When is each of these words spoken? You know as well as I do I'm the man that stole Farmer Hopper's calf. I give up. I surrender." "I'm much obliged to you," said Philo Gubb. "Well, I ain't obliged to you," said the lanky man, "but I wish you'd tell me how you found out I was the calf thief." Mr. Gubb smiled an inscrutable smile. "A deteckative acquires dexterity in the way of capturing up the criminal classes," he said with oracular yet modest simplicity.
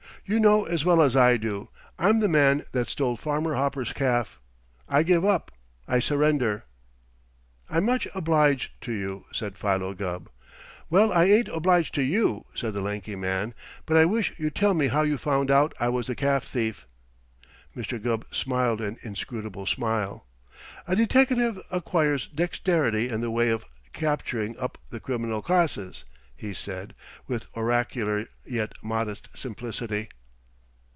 You 0.23 0.39
know 0.39 0.63
as 0.65 0.85
well 0.85 1.01
as 1.01 1.13
I 1.15 1.35
do 1.35 1.67
I'm 1.99 2.19
the 2.21 2.29
man 2.29 2.63
that 2.71 2.87
stole 2.87 3.17
Farmer 3.17 3.55
Hopper's 3.55 3.91
calf. 3.91 4.39
I 4.87 5.03
give 5.03 5.25
up. 5.25 5.51
I 5.89 5.99
surrender." 5.99 6.63
"I'm 7.69 7.83
much 7.85 8.07
obliged 8.15 8.71
to 8.83 8.93
you," 8.93 9.25
said 9.33 9.57
Philo 9.57 9.93
Gubb. 9.93 10.29
"Well, 10.89 11.11
I 11.11 11.25
ain't 11.25 11.49
obliged 11.49 11.93
to 11.95 12.01
you," 12.03 12.45
said 12.53 12.73
the 12.73 12.81
lanky 12.81 13.15
man, 13.17 13.53
"but 13.85 13.97
I 13.97 14.05
wish 14.05 14.33
you'd 14.37 14.55
tell 14.55 14.73
me 14.73 14.87
how 14.87 15.01
you 15.01 15.17
found 15.17 15.49
out 15.51 15.73
I 15.81 15.89
was 15.89 16.07
the 16.07 16.15
calf 16.15 16.45
thief." 16.45 16.85
Mr. 17.75 18.01
Gubb 18.01 18.25
smiled 18.31 18.79
an 18.79 18.97
inscrutable 19.01 19.65
smile. 19.65 20.27
"A 20.87 20.95
deteckative 20.95 21.59
acquires 21.71 22.27
dexterity 22.27 23.09
in 23.09 23.19
the 23.19 23.31
way 23.31 23.49
of 23.49 23.65
capturing 23.91 24.57
up 24.59 24.77
the 24.91 24.99
criminal 25.01 25.41
classes," 25.41 26.05
he 26.37 26.53
said 26.55 26.95
with 27.27 27.45
oracular 27.53 28.25
yet 28.45 28.73
modest 28.81 29.27
simplicity. 29.35 30.09